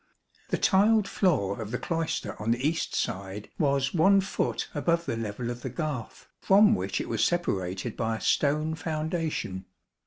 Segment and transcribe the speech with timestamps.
[0.47, 5.05] 28 The tiled floor of the cloister on the east side was one foot above
[5.05, 9.65] the level of the garth, from which it was separated by a stone foundation.